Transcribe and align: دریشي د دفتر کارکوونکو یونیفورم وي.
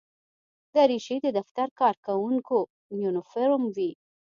دریشي 0.75 1.17
د 1.23 1.27
دفتر 1.37 1.67
کارکوونکو 1.79 2.57
یونیفورم 3.01 3.63
وي. 3.75 3.91